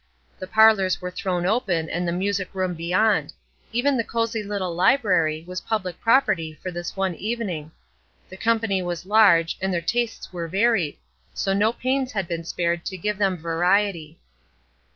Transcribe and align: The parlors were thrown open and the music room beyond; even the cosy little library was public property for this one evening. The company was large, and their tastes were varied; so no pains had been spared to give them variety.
The 0.39 0.47
parlors 0.47 0.99
were 0.99 1.11
thrown 1.11 1.45
open 1.45 1.87
and 1.87 2.07
the 2.07 2.11
music 2.11 2.49
room 2.55 2.73
beyond; 2.73 3.33
even 3.71 3.97
the 3.97 4.03
cosy 4.03 4.41
little 4.41 4.73
library 4.73 5.43
was 5.47 5.61
public 5.61 6.01
property 6.01 6.57
for 6.59 6.71
this 6.71 6.97
one 6.97 7.13
evening. 7.13 7.71
The 8.27 8.35
company 8.37 8.81
was 8.81 9.05
large, 9.05 9.59
and 9.61 9.71
their 9.71 9.79
tastes 9.79 10.33
were 10.33 10.47
varied; 10.47 10.97
so 11.35 11.53
no 11.53 11.71
pains 11.71 12.13
had 12.13 12.27
been 12.27 12.45
spared 12.45 12.83
to 12.85 12.97
give 12.97 13.19
them 13.19 13.37
variety. 13.37 14.17